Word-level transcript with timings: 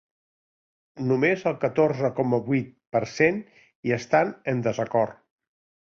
Només 1.11 1.43
el 1.51 1.59
catorze 1.65 2.11
coma 2.21 2.41
vuit 2.49 2.73
per 2.97 3.05
cent 3.15 3.41
hi 3.89 3.97
estan 4.03 4.37
en 4.55 4.69
desacord. 4.71 5.27